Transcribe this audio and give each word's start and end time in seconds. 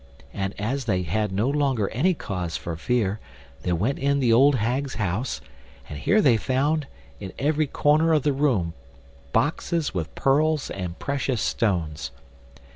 And 0.33 0.59
as 0.59 0.85
they 0.85 1.03
had 1.03 1.31
no 1.31 1.47
longer 1.47 1.87
any 1.89 2.15
cause 2.15 2.57
for 2.57 2.75
fear, 2.75 3.19
they 3.61 3.71
went 3.73 3.99
in 3.99 4.19
the 4.19 4.33
old 4.33 4.55
hag's 4.55 4.95
house, 4.95 5.41
and 5.87 5.99
here 5.99 6.21
they 6.23 6.37
found, 6.37 6.87
in 7.19 7.31
every 7.37 7.67
corner 7.67 8.11
of 8.11 8.23
the 8.23 8.33
room, 8.33 8.73
boxes 9.31 9.93
with 9.93 10.15
pearls 10.15 10.71
and 10.71 10.97
precious 10.97 11.39
stones. 11.43 12.09